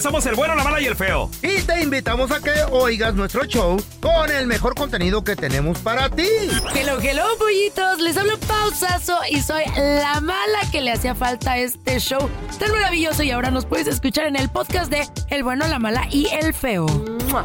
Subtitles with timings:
[0.00, 1.28] Somos el bueno, la mala y el feo.
[1.42, 6.08] Y te invitamos a que oigas nuestro show con el mejor contenido que tenemos para
[6.08, 6.28] ti.
[6.74, 8.00] Hello, hello, pollitos.
[8.00, 12.70] Les hablo pausazo y soy la mala que le hacía falta a este show tan
[12.70, 13.24] maravilloso.
[13.24, 16.54] Y ahora nos puedes escuchar en el podcast de El bueno, la mala y el
[16.54, 16.86] feo.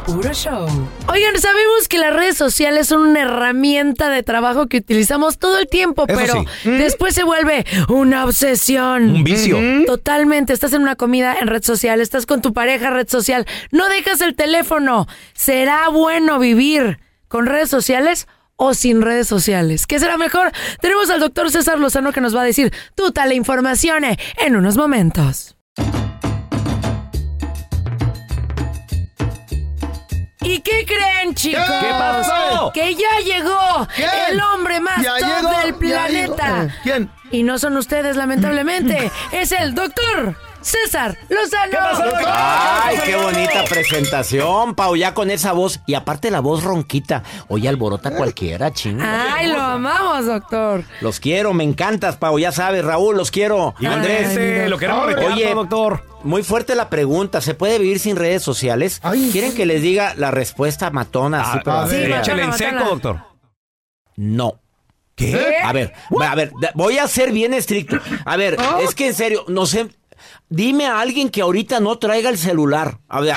[0.06, 0.66] Puro show.
[1.08, 5.68] Oigan, sabemos que las redes sociales son una herramienta de trabajo que utilizamos todo el
[5.68, 6.70] tiempo, Eso pero sí.
[6.70, 9.10] después se vuelve una obsesión.
[9.10, 9.58] Un vicio.
[9.86, 10.52] Totalmente.
[10.54, 14.20] Estás en una comida en red social, estás con tu pareja red social, no dejas
[14.20, 15.06] el teléfono.
[15.32, 18.28] ¿Será bueno vivir con redes sociales?
[18.56, 19.86] O sin redes sociales.
[19.86, 20.52] ¿Qué será mejor?
[20.80, 24.56] Tenemos al doctor César Lozano que nos va a decir toda la información eh, en
[24.56, 25.56] unos momentos.
[30.42, 31.64] ¿Y qué creen, chicos?
[31.64, 32.70] ¿Qué pasó?
[32.74, 34.10] Que ya llegó ¿Quién?
[34.32, 36.68] el hombre más Ya top llegó, del planeta.
[36.82, 37.10] ¿Quién?
[37.32, 39.10] Y no son ustedes, lamentablemente.
[39.32, 41.78] es el doctor César Lozano.
[42.26, 45.80] Ay, qué bonita presentación, Pau, ya con esa voz.
[45.86, 47.22] Y aparte la voz ronquita.
[47.48, 49.34] Oye, alborota cualquiera, chinga.
[49.34, 50.84] Ay, lo amamos, doctor.
[51.02, 53.74] Los quiero, me encantas, Pau, ya sabes, Raúl, los quiero.
[53.86, 56.02] Andrés, Andrés, lo queremos retear, Oye, doctor.
[56.22, 57.40] muy fuerte la pregunta.
[57.42, 59.00] ¿Se puede vivir sin redes sociales?
[59.02, 59.56] Ay, ¿Quieren sí.
[59.58, 61.42] que les diga la respuesta matona?
[61.42, 62.06] así, pero- a ver.
[62.06, 63.20] Sí, Échale en seco, doctor.
[64.16, 64.60] No.
[65.16, 65.58] ¿Qué?
[65.62, 65.92] A ver,
[66.26, 67.98] a ver, voy a ser bien estricto.
[68.24, 69.88] A ver, es que en serio, no sé.
[70.48, 72.98] Dime a alguien que ahorita no traiga el celular.
[73.08, 73.34] A ver,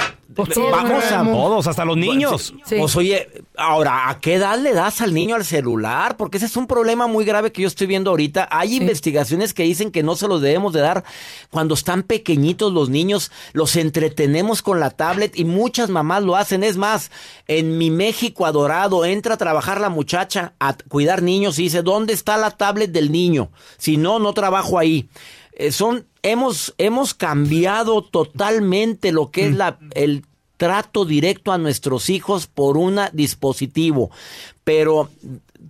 [0.53, 1.23] sí, vamos a.
[1.23, 2.53] Todos, hasta los niños.
[2.65, 2.75] Sí.
[2.77, 3.27] Pues oye,
[3.57, 6.17] ahora, ¿a qué edad le das al niño al celular?
[6.17, 8.47] Porque ese es un problema muy grave que yo estoy viendo ahorita.
[8.51, 11.03] Hay investigaciones que dicen que no se los debemos de dar
[11.49, 13.31] cuando están pequeñitos los niños.
[13.53, 16.63] Los entretenemos con la tablet y muchas mamás lo hacen.
[16.63, 17.09] Es más,
[17.47, 22.13] en mi México adorado entra a trabajar la muchacha a cuidar niños y dice, ¿dónde
[22.13, 23.49] está la tablet del niño?
[23.77, 25.09] Si no, no trabajo ahí.
[25.59, 30.23] Eh, son, hemos, hemos cambiado totalmente lo que es la, el
[30.57, 34.11] trato directo a nuestros hijos por un dispositivo.
[34.63, 35.09] Pero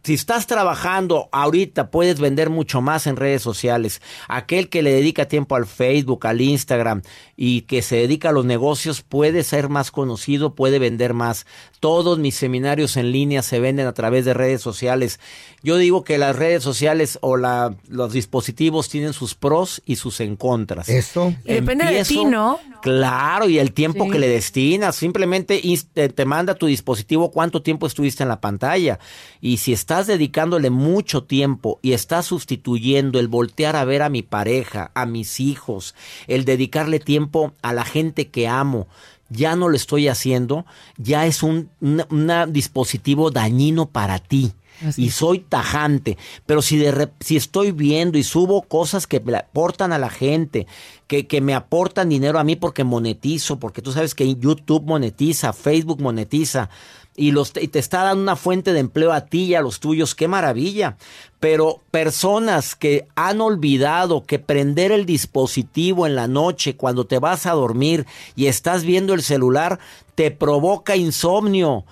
[0.03, 4.01] si estás trabajando ahorita, puedes vender mucho más en redes sociales.
[4.27, 7.01] Aquel que le dedica tiempo al Facebook, al Instagram
[7.35, 11.45] y que se dedica a los negocios puede ser más conocido, puede vender más.
[11.79, 15.19] Todos mis seminarios en línea se venden a través de redes sociales.
[15.61, 20.19] Yo digo que las redes sociales o la, los dispositivos tienen sus pros y sus
[20.19, 20.89] en contras.
[20.89, 21.33] Eso.
[21.45, 22.59] Depende de ti, ¿no?
[22.81, 24.11] Claro, y el tiempo Sí.
[24.11, 24.95] que le destinas.
[24.95, 25.61] Simplemente
[25.93, 28.99] te manda tu dispositivo cuánto tiempo estuviste en la pantalla.
[29.41, 34.21] Y si estás dedicándole mucho tiempo y estás sustituyendo el voltear a ver a mi
[34.23, 35.95] pareja, a mis hijos,
[36.27, 38.88] el dedicarle tiempo a la gente que amo,
[39.29, 40.65] ya no lo estoy haciendo,
[40.97, 44.51] ya es un una- una dispositivo dañino para ti.
[44.95, 49.91] Y soy tajante, pero si de si estoy viendo y subo cosas que le aportan
[49.91, 50.68] a la gente,
[51.07, 55.51] que, que me aportan dinero a mí porque monetizo, porque tú sabes que YouTube monetiza,
[55.51, 56.69] Facebook monetiza,
[57.17, 59.79] y, los, y te está dando una fuente de empleo a ti y a los
[59.81, 60.95] tuyos, qué maravilla.
[61.39, 67.47] Pero personas que han olvidado que prender el dispositivo en la noche cuando te vas
[67.47, 68.05] a dormir
[68.35, 69.79] y estás viendo el celular,
[70.15, 71.85] te provoca insomnio.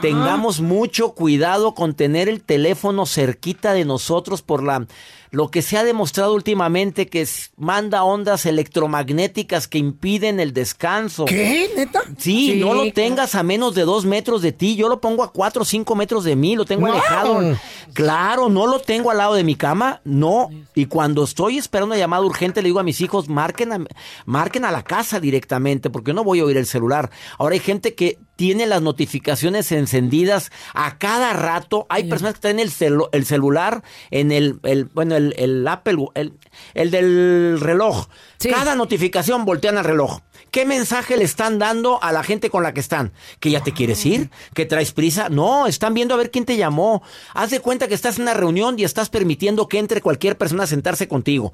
[0.00, 4.86] Tengamos mucho cuidado con tener el teléfono cerquita de nosotros por la
[5.30, 11.24] lo que se ha demostrado últimamente que es- manda ondas electromagnéticas que impiden el descanso.
[11.24, 11.70] ¿Qué?
[11.76, 12.02] ¿Neta?
[12.18, 14.76] Sí, Sí, no lo tengas a menos de dos metros de ti.
[14.76, 17.56] Yo lo pongo a cuatro o cinco metros de mí, lo tengo alejado.
[17.92, 20.50] Claro, no lo tengo al lado de mi cama, no.
[20.74, 23.84] Y cuando estoy esperando una llamada urgente, le digo a mis hijos, marquen a,
[24.26, 27.10] marquen a la casa directamente, porque no voy a oír el celular.
[27.38, 31.86] Ahora hay gente que tiene las notificaciones encendidas a cada rato.
[31.88, 36.06] Hay personas que tienen el, celu- el celular en el, el- bueno, el, el Apple,
[36.14, 36.34] el,
[36.74, 38.08] el del reloj.
[38.38, 38.50] Sí.
[38.50, 40.20] Cada notificación voltean al reloj.
[40.50, 43.12] ¿Qué mensaje le están dando a la gente con la que están?
[43.40, 44.30] ¿Que ya te quieres ir?
[44.54, 45.28] ¿Que traes prisa?
[45.28, 47.02] No, están viendo a ver quién te llamó.
[47.34, 50.64] Haz de cuenta que estás en una reunión y estás permitiendo que entre cualquier persona
[50.64, 51.52] a sentarse contigo.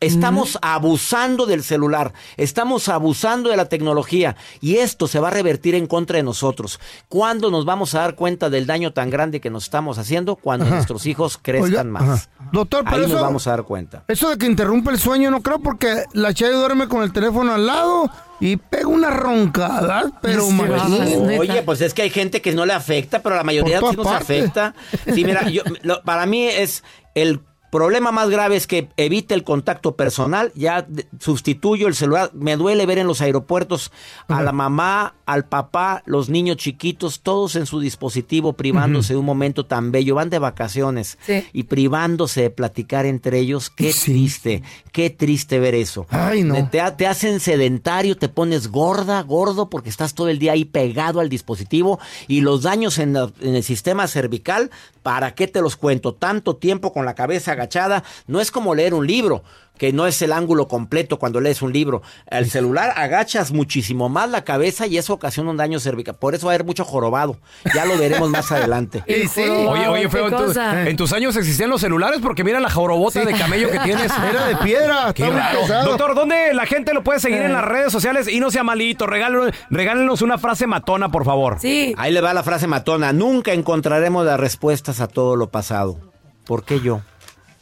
[0.00, 5.74] Estamos abusando del celular, estamos abusando de la tecnología y esto se va a revertir
[5.74, 6.80] en contra de nosotros.
[7.08, 10.36] ¿Cuándo nos vamos a dar cuenta del daño tan grande que nos estamos haciendo?
[10.36, 12.02] Cuando nuestros hijos crezcan más.
[12.02, 12.28] ajá.
[12.52, 14.04] Doctor, pero Ahí nos eso- vamos a dar cuenta.
[14.08, 17.52] Eso de que interrumpe el sueño no creo porque la Chayo duerme con el teléfono
[17.52, 18.10] al lado
[18.40, 21.40] y pega una roncada, pero neta.
[21.40, 23.96] Oye, pues es que hay gente que no le afecta, pero a la mayoría sí
[23.96, 24.74] nos afecta.
[25.14, 26.84] Sí, mira, yo, lo- para mí es
[27.14, 30.52] el problema más grave es que evite el contacto personal.
[30.54, 30.86] Ya
[31.20, 32.30] sustituyo el celular.
[32.34, 33.90] Me duele ver en los aeropuertos
[34.28, 39.26] a la mamá, al papá, los niños chiquitos, todos en su dispositivo, privándose de un
[39.26, 40.14] momento tan bello.
[40.14, 41.44] Van de vacaciones Sí.
[41.52, 43.70] y privándose de platicar entre ellos.
[43.70, 44.12] Qué Sí.
[44.12, 46.06] triste, qué triste ver eso.
[46.10, 46.54] Ay, no.
[46.70, 51.20] Te, te hacen sedentario, te pones gorda, gordo, porque estás todo el día ahí pegado
[51.20, 51.98] al dispositivo
[52.28, 54.70] y los daños en, la- en el sistema cervical,
[55.02, 56.14] ¿para qué te los cuento?
[56.14, 59.42] Tanto tiempo con la cabeza agachada, no es como leer un libro,
[59.78, 62.00] que no es el ángulo completo cuando lees un libro.
[62.28, 66.14] El celular agachas muchísimo más la cabeza y eso ocasiona un daño cervical.
[66.14, 67.36] Por eso va a haber mucho jorobado.
[67.74, 69.04] Ya lo veremos más adelante.
[69.06, 69.42] Y sí.
[69.42, 70.88] Oye, oye, ¿qué feo, en, tu- cosa?
[70.88, 74.10] en tus años existían los celulares porque mira la jorobota de camello que tienes.
[74.30, 75.60] Era de piedra, Qué raro.
[75.84, 78.28] Doctor, ¿dónde la gente lo puede seguir en las redes sociales?
[78.28, 81.58] Y no sea malito, regálenos, regálenos una frase matona, por favor.
[81.60, 81.94] Sí.
[81.98, 83.12] Ahí le va la frase matona.
[83.12, 85.98] Nunca encontraremos las respuestas a todo lo pasado.
[86.46, 87.02] ¿Por qué yo?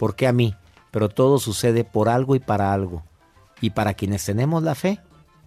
[0.04, 0.54] ¿Por qué a mí?
[0.90, 3.02] Pero todo sucede por algo y para algo.
[3.62, 5.00] Y para quienes tenemos la fe,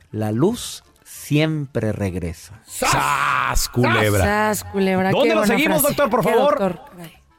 [0.10, 2.60] la luz siempre regresa.
[2.66, 4.24] ¡Sas, culebra!
[4.24, 5.94] Sas, culebra, ¿Dónde lo seguimos, frase.
[5.96, 6.60] doctor, por favor?
[6.60, 6.80] doctor.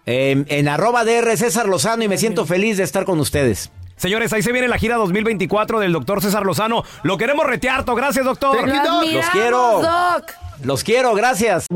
[0.06, 3.72] En, en arroba DR César Lozano y me siento feliz de estar con ustedes.
[3.96, 6.84] Señores, ahí se viene la gira 2024 del doctor César Lozano.
[7.02, 7.96] Lo queremos retearto.
[7.96, 8.54] Gracias, doctor.
[8.54, 9.80] Lo admiramos, Los quiero.
[9.82, 10.30] Doc.
[10.62, 11.66] Los quiero, gracias.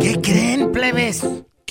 [0.00, 1.26] ¿Qué creen, plebes?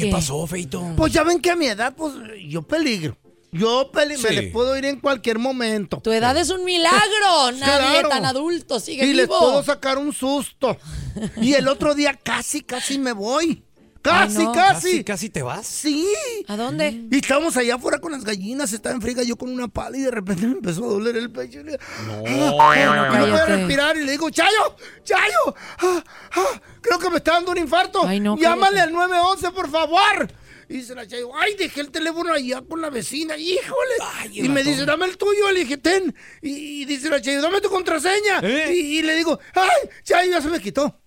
[0.05, 0.93] ¿Qué pasó, Feito?
[0.95, 2.13] Pues ya ven que a mi edad, pues
[2.47, 3.17] yo peligro.
[3.51, 5.99] Yo peli- me les puedo ir en cualquier momento.
[6.01, 7.51] Tu edad es un milagro.
[7.57, 8.09] Nadie Claro.
[8.09, 9.39] tan adulto sigue y les vivo.
[9.39, 10.77] puedo sacar un susto.
[11.41, 13.63] Y el otro día casi, casi me voy.
[14.01, 14.51] Casi, Ay, no.
[14.53, 15.03] casi.
[15.03, 15.65] casi te vas.
[15.67, 16.07] Sí.
[16.47, 17.07] ¿A dónde?
[17.11, 20.01] Y estábamos allá afuera con las gallinas, estaba en friga yo con una pala y
[20.01, 21.59] de repente me empezó a doler el pecho.
[21.59, 26.03] Y, le- Ah, y no podía respirar y le digo, Chayo, Chayo, ah,
[26.35, 28.05] ah, creo que me está dando un infarto.
[28.07, 28.81] Ay, no, Llámale cállate.
[28.89, 30.31] al 911, por favor.
[30.69, 33.95] Y dice la Chayo, ay, dejé el teléfono allá con la vecina, híjole.
[34.33, 36.13] y me dice, dame el tuyo, le dije, ten.
[36.41, 38.39] Y, y dice la Chayo, dame tu contraseña.
[38.43, 38.73] ¿Eh?
[38.73, 40.99] Y, y le digo, ay, Chayo, ya se me quitó.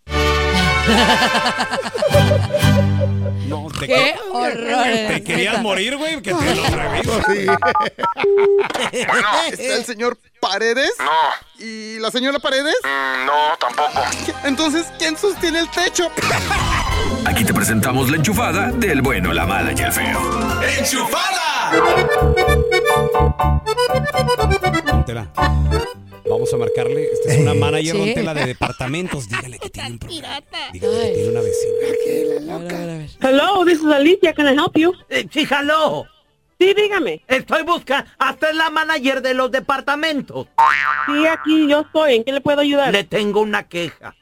[3.48, 4.84] No, te, ¡Qué horror!
[5.08, 6.20] te querías morir, güey.
[6.22, 7.20] Que te lo reviso.
[7.26, 7.58] Bueno,
[9.50, 10.92] ¿está el señor Paredes?
[10.98, 11.64] No.
[11.64, 12.74] ¿Y la señora Paredes?
[12.84, 14.02] No, tampoco.
[14.44, 16.10] Entonces, ¿quién sostiene el techo?
[17.26, 20.20] Aquí te presentamos la enchufada del bueno, la mala y el feo.
[24.86, 25.28] Póntela.
[26.28, 27.04] Vamos a marcarle.
[27.12, 27.98] Esta es una manager, Sí.
[27.98, 29.28] don Tela, de departamentos.
[29.28, 30.40] Dígale que tiene un problema.
[30.72, 32.54] Dígale que tiene una vecina.
[32.54, 33.10] A ver, a ver, a ver.
[33.20, 34.32] Hello, this is Alicia.
[34.34, 34.92] Can I help you?
[35.08, 36.06] Eh, sí, aló.
[36.58, 37.22] Sí, dígame.
[37.26, 38.10] Estoy buscando.
[38.18, 40.46] Hasta es la manager de los departamentos.
[41.06, 42.16] Sí, aquí yo estoy.
[42.16, 42.92] ¿En qué le puedo ayudar?
[42.92, 44.14] Le tengo una queja.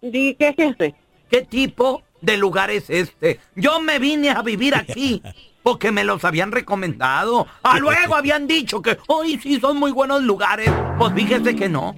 [0.00, 0.94] ¿Qué es este?
[1.28, 3.40] ¿Qué tipo de lugar es este?
[3.56, 5.20] Yo me vine a vivir aquí
[5.62, 7.46] porque me los habían recomendado.
[7.62, 10.70] A luego habían dicho que, hoy sí son muy buenos lugares.
[10.98, 11.94] Pues fíjese que no.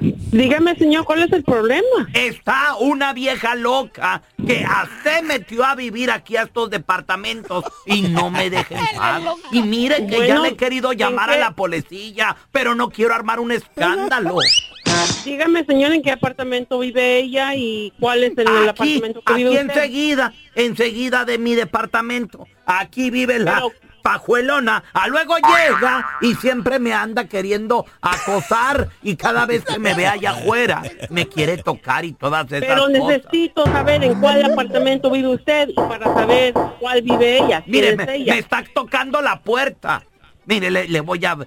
[0.00, 2.08] Dígame, señor, ¿cuál es el problema?
[2.12, 8.30] Está una vieja loca que hasta metió a vivir aquí a estos departamentos y no
[8.30, 9.22] me deja en paz.
[9.52, 13.14] Y mire que ya le he querido ¿en llamar a la policía, pero no quiero
[13.14, 14.36] armar un escándalo.
[15.24, 19.32] Dígame, señor, ¿en qué apartamento vive ella y cuál es el, el Aquí, apartamento que
[19.32, 19.70] aquí vive usted?
[19.70, 22.46] enseguida, enseguida de mi departamento.
[22.66, 23.72] Aquí vive la Pero-
[24.04, 24.84] pajuelona.
[24.92, 30.06] A luego llega y siempre me anda queriendo acosar y cada vez que me ve
[30.06, 32.92] allá afuera me quiere tocar y todas esas Pero cosas.
[33.00, 37.62] necesito saber en cuál apartamento vive usted y para saber cuál vive ella.
[37.62, 38.34] ¿Quién Mire, es me, ella?
[38.34, 40.02] me está tocando la puerta.
[40.44, 41.38] Mire, le, le voy a...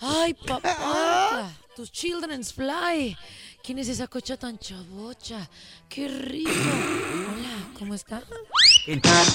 [0.00, 3.16] Ay, papá, tus children's fly.
[3.62, 5.48] ¿Quién es esa cocha tan chavocha?
[5.88, 6.50] ¡Qué rico!
[7.34, 8.22] Hola, ¿cómo está?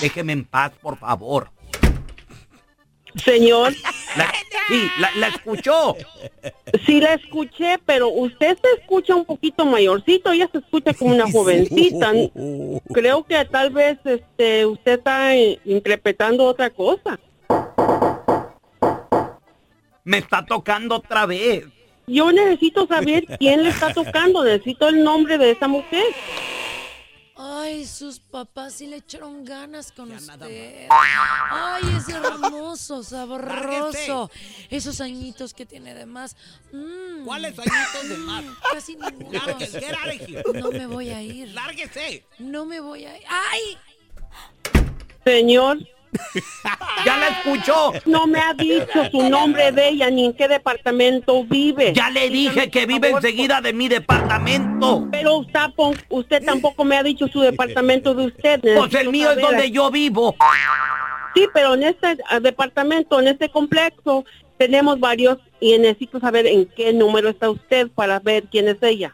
[0.02, 1.52] Déjeme en paz, por favor.
[3.24, 3.74] Señor.
[4.18, 4.32] La-
[4.68, 5.96] sí, la, la escuchó.
[6.86, 11.26] Sí la escuché, pero usted se escucha un poquito mayorcito, ella se escucha como una
[11.32, 12.12] jovencita.
[12.92, 17.20] Creo que tal vez este usted está interpretando otra cosa.
[20.04, 21.66] Me está tocando otra vez.
[22.08, 26.06] Yo necesito saber quién le está tocando, necesito el nombre de esa mujer.
[27.36, 30.88] Ay, sus papás sí le echaron ganas con usted.
[30.90, 34.30] Ay, es hermoso, sabroso.
[34.70, 36.38] Esos añitos que tiene de más.
[36.72, 37.26] Mm.
[37.26, 38.46] ¿Cuáles añitos de más?
[38.72, 39.32] Casi ninguno.
[39.32, 40.44] Lárguese, get out of here.
[40.54, 41.50] No me voy a ir.
[41.50, 42.24] Lárguese.
[42.38, 43.24] No me voy a ir.
[43.28, 43.78] ¡Ay!
[45.26, 45.80] Señor.
[47.06, 47.92] Ya la escuchó.
[48.06, 51.94] No me ha dicho su nombre de ella ni en qué departamento vive.
[51.94, 55.08] Ya le dije que vive enseguida de mi departamento.
[55.12, 55.60] Pero usted,
[56.10, 58.62] usted tampoco me ha dicho su departamento de usted.
[58.62, 60.36] Pues el mío es donde yo vivo.
[61.36, 64.24] Sí, pero en este ah, departamento, en este complejo,
[64.58, 69.14] tenemos varios y necesito saber en qué número está usted para ver quién es ella.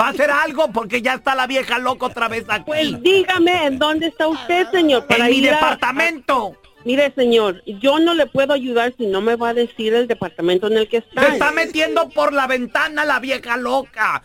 [0.00, 0.70] ¿Va a hacer algo?
[0.72, 2.64] Porque ya está la vieja loca otra vez aquí.
[2.66, 5.06] Pues dígame en dónde está usted, señor.
[5.08, 6.56] En mi ir a- departamento.
[6.84, 10.66] Mire, señor, yo no le puedo ayudar si no me va a decir el departamento
[10.68, 11.26] en el que está.
[11.26, 14.22] Se está metiendo por la ventana la vieja loca.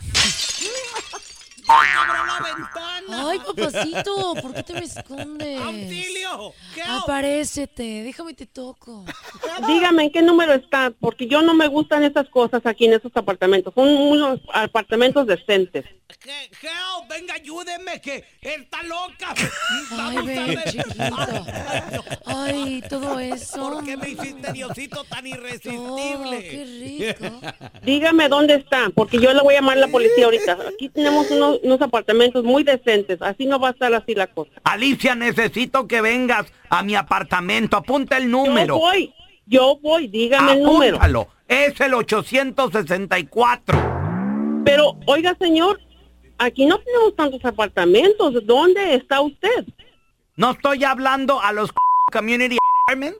[1.67, 5.62] Ay, papacito, ¿por qué te me escondes?
[5.62, 6.53] ¡Auxilio!
[6.88, 9.05] Aparécete, déjame te toco.
[9.67, 13.12] Dígame en qué número está, porque yo no me gustan esas cosas aquí en esos
[13.15, 13.74] apartamentos.
[13.74, 15.86] Son unos apartamentos decentes.
[16.27, 19.34] Help, venga, ayúdeme, que está loca.
[19.91, 21.46] Ay, ven, chiquito.
[22.25, 23.60] Ay, todo eso.
[23.60, 26.39] ¿Por qué me hiciste Diosito tan Oh, irresistible?
[26.50, 27.41] qué rico.
[27.84, 30.58] Dígame dónde está, porque yo le voy a llamar a la policía ahorita.
[30.74, 34.51] Aquí tenemos unos, unos apartamentos muy decentes, así no va a estar así la cosa.
[34.63, 37.77] Alicia, necesito que vengas a mi apartamento.
[37.77, 38.75] Apunta el número.
[38.75, 39.13] Yo voy,
[39.46, 40.98] yo voy, dígame el número.
[40.98, 41.27] Apúntalo.
[41.48, 43.94] Es el 864.
[44.65, 45.79] Pero, oiga, señor,
[46.38, 48.46] aquí no tenemos tantos apartamentos.
[48.46, 49.65] ¿Dónde está usted?
[50.36, 51.72] No estoy hablando a los
[52.12, 53.20] community apartments.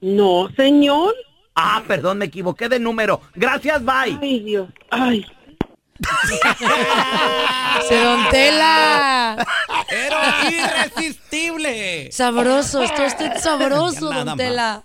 [0.00, 1.14] No, señor.
[1.54, 3.20] Ah, perdón, me equivoqué de número.
[3.34, 4.18] Gracias, bye.
[4.20, 4.68] Ay, Dios.
[4.90, 5.26] Ay.
[7.88, 9.46] Se don Tela.
[9.88, 12.10] Era irresistible.
[12.10, 14.84] Sabroso, está usted sabroso, don Tela.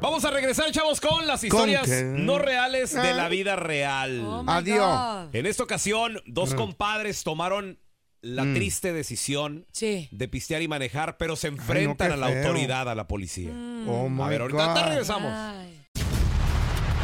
[0.00, 3.12] Vamos a regresar, chavos, con las historias no reales de Ah.
[3.14, 4.20] la vida real.
[4.24, 4.78] Oh, Adiós.
[5.26, 5.34] God.
[5.34, 6.56] En esta ocasión, dos Mm.
[6.56, 7.78] compadres tomaron
[8.22, 8.54] la Mm.
[8.54, 12.38] triste decisión de pistear y manejar, pero se Ay, enfrentan no, a la feo.
[12.42, 13.50] autoridad, a la policía.
[13.86, 14.88] Oh, my a ver, ahorita God.
[14.88, 15.32] regresamos.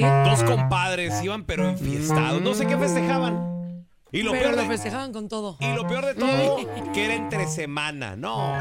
[0.00, 2.40] Dos compadres iban pero enfiestados.
[2.40, 3.86] No sé qué festejaban.
[4.10, 5.56] Y lo Pero peor lo de- festejaban con todo.
[5.60, 6.56] Y lo peor de todo,
[6.92, 8.54] que era entre semana, no.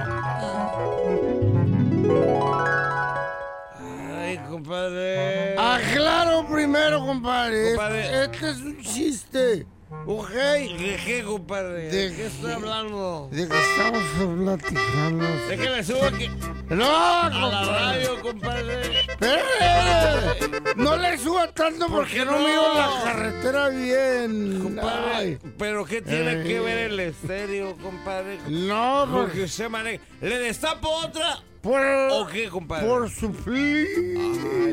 [4.18, 5.56] Ay, compadre.
[5.58, 7.70] Aclaro primero, compadre.
[7.76, 8.24] Compadre.
[8.24, 9.66] Este es un chiste.
[10.06, 10.30] ¿Ok?
[10.32, 11.84] ¿De qué, compadre?
[11.92, 13.30] ¿De qué estoy hablando?
[13.32, 14.04] De que estamos
[14.40, 15.26] platicando.
[15.48, 16.30] Déjame subo aquí.
[16.70, 19.02] No, A la radio, compadre.
[19.02, 20.74] Espérate.
[20.78, 22.40] No le suba tanto ¿Por porque no no?
[22.40, 24.60] miro la carretera bien.
[24.64, 25.38] Compadre, Ay.
[25.58, 28.40] pero ¿qué tiene que ver el estéreo, compadre?
[28.48, 30.04] No, porque porque usted maneja.
[30.22, 31.44] ¿Le destapo otra?
[31.62, 31.82] por,
[32.12, 32.88] ¿O qué, compadre?
[32.88, 33.88] por suplir.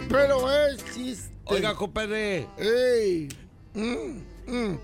[0.08, 1.34] Pero es chiste.
[1.44, 2.46] Oiga, compadre.
[2.56, 3.28] Ey.
[3.74, 4.78] Mm, mm.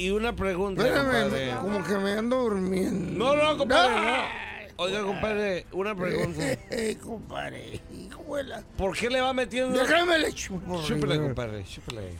[0.00, 1.54] Y una pregunta, Espérame, compadre.
[1.60, 3.12] como que me ando durmiendo.
[3.22, 4.50] No, no, compadre, no.
[4.76, 6.42] Oiga, compadre, una pregunta.
[6.70, 8.62] Ey, compadre, hijuela.
[8.78, 9.78] ¿Por qué le va metiendo?
[9.78, 10.82] Déjame le chupo.
[10.86, 12.14] Chúpele, compadre, chúpele.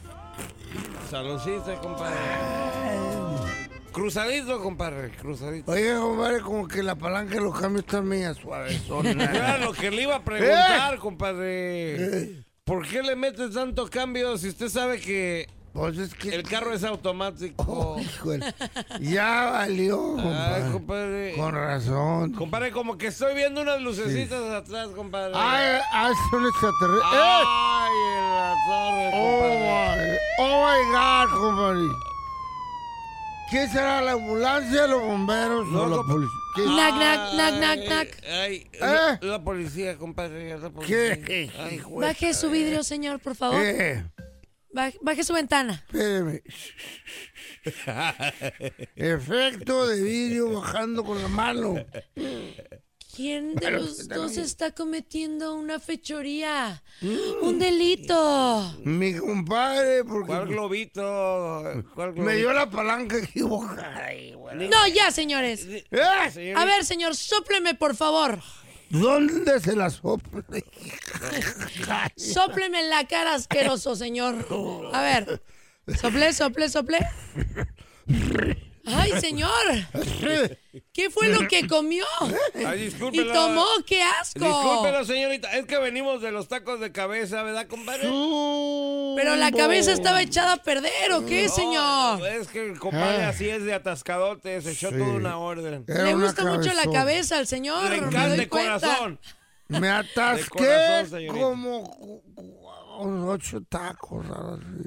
[1.09, 2.17] Saludcita, compadre.
[3.91, 5.71] Cruzadito, compadre, cruzadito.
[5.71, 8.79] Oye, compadre, como que la palanca de los cambios está media suave.
[9.03, 12.43] Era lo que le iba a preguntar, compadre.
[12.63, 16.73] ¿Por qué le mete tanto cambio si usted sabe que, Pues es que el carro
[16.73, 17.97] es automático?
[17.99, 18.53] Híjole,
[18.99, 20.63] ya valió, compadre.
[20.65, 21.33] Ay, compadre.
[21.37, 22.31] Con razón.
[22.33, 25.31] Compadre, como que estoy viendo unas lucecitas atrás, compadre.
[25.33, 27.11] Ay, ay, son extraterrestres.
[27.13, 30.11] Ay, en la torre, Oh compadre.
[30.11, 31.87] my, oh my God, compadre.
[33.49, 36.37] ¿Qué será la ambulancia, los bomberos No, o la policía?
[36.55, 38.23] Knack, knack, knack, knack.
[38.29, 38.79] Ay, ¿Eh?
[38.79, 41.21] la, la policía, compadre, la policía.
[41.21, 41.51] ¿Qué?
[41.59, 42.07] Ay, güey.
[42.09, 43.59] Baje su vidrio, señor, por favor.
[43.61, 44.05] Eh,
[44.73, 45.83] Baje, baje su ventana.
[45.87, 46.41] espéreme.
[48.95, 51.75] Efecto de vidrio bajando con la mano.
[53.13, 54.45] ¿Quién de los dos bien.
[54.45, 56.81] está cometiendo una fechoría?
[57.41, 58.73] Un delito.
[58.85, 61.61] Mi compadre, porque ¿Cuál globito?
[61.93, 62.23] ¿Cuál globito?
[62.23, 64.09] me dio la palanca equivocada.
[64.55, 65.67] No, ya, señores.
[65.67, 66.53] ¿Eh?
[66.55, 68.39] A ver, señor, sópleme, por favor.
[68.91, 70.43] ¿Dónde se la sopla?
[72.15, 74.45] Sópleme en la cara, asqueroso, señor.
[74.93, 75.41] A ver.
[75.99, 76.99] Sople, sople, sople.
[78.85, 79.51] Ay, señor.
[80.93, 82.05] ¿Qué fue lo que comió?
[82.65, 84.39] Ay, Y tomó, qué asco.
[84.45, 85.51] Discúlpela, señorita.
[85.57, 88.01] Es que venimos de los tacos de cabeza, ¿verdad, compadre?
[88.03, 92.25] Pero la cabeza estaba echada a perder, ¿o qué, señor?
[92.27, 93.29] Es que el compadre Ah.
[93.29, 94.61] así es de atascadote.
[94.61, 94.97] Se echó Sí.
[94.97, 95.85] toda una orden.
[95.87, 97.83] Era Le gusta mucho la cabeza al señor.
[97.83, 98.79] Le me encanta doy de cuenta.
[98.79, 99.19] corazón.
[99.67, 102.21] Me De atasqué corazón, como
[103.07, 104.25] ocho tacos.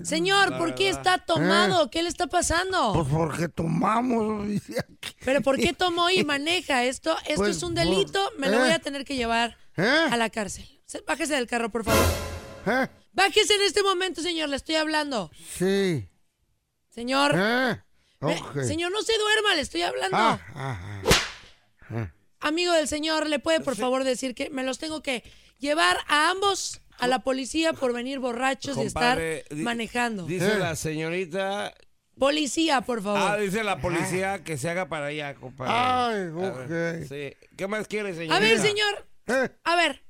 [0.03, 1.91] Señor, ¿por qué está tomado?
[1.91, 2.93] ¿Qué le está pasando?
[2.95, 4.47] Pues porque tomamos.
[5.25, 7.17] ¿Pero por qué tomó y maneja esto?
[7.27, 8.61] Esto Pues, es un por- delito, me lo ¿eh?
[8.61, 9.83] voy a tener que llevar ¿Eh?
[10.11, 10.67] a la cárcel.
[10.87, 12.05] Se- Bájese del carro, por favor.
[12.67, 12.89] ¿Eh?
[13.13, 15.31] Bájese en este momento, señor, le estoy hablando.
[15.57, 16.09] Sí.
[16.91, 17.83] Señor, ¿Eh?
[18.67, 20.17] señor, no se duerma, le estoy hablando.
[20.17, 21.03] Ah, ah,
[21.91, 22.11] ah.
[22.41, 25.25] Amigo del señor, ¿le puede por favor decir que me los tengo que
[25.59, 30.25] llevar a ambos a la policía por venir borrachos Compadre, y estar manejando?
[30.27, 31.75] Dice la señorita.
[32.19, 33.21] Policía, por favor.
[33.21, 35.73] Ah, dice la policía que se haga para allá, compadre.
[35.75, 37.09] Ay, A ver, ok.
[37.09, 37.47] sí.
[37.57, 38.37] ¿Qué más quiere, señorita?
[38.37, 39.07] A ver, señor.
[39.27, 39.49] ¿Eh?
[39.65, 40.05] A ver.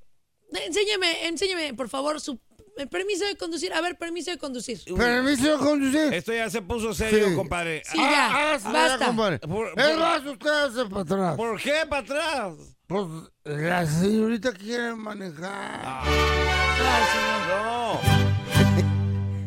[0.52, 2.38] Enséñeme, enséñeme, por favor, su
[2.76, 3.72] eh, permiso de conducir.
[3.72, 4.80] A ver, permiso de conducir.
[4.96, 6.12] Permiso de conducir.
[6.12, 7.34] Esto ya se puso serio, Sí.
[7.34, 7.82] compadre.
[7.86, 8.04] Sí, ya.
[8.30, 8.98] Ah, ah, sí, basta.
[8.98, 9.38] ya, compadre.
[9.38, 11.36] Por- Es por- más, usted hace para atrás.
[11.36, 12.54] ¿Por qué para atrás?
[12.86, 13.06] Pues
[13.44, 16.02] la señorita quiere manejar.
[16.04, 17.64] Ay, señor.
[17.64, 18.24] No.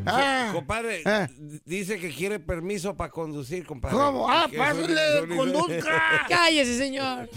[0.09, 1.27] Ah, Compadre, Eh.
[1.65, 3.97] dice que quiere permiso para conducir, compadre.
[3.97, 4.25] ¿Cómo?
[4.29, 6.01] Ah, pásale, conduzca.
[6.29, 7.29] Cállese, señor.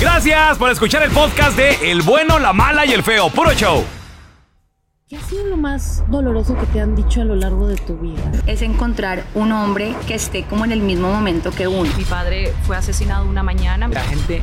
[0.00, 3.30] Gracias por escuchar el podcast de El bueno, la mala y el feo.
[3.30, 3.84] Puro show.
[5.06, 7.96] ¿Qué ha sido lo más doloroso que te han dicho a lo largo de tu
[7.98, 8.32] vida?
[8.48, 11.88] es encontrar un hombre que esté como en el mismo momento que uno.
[11.96, 13.86] Mi padre fue asesinado una mañana.
[13.86, 14.42] La gente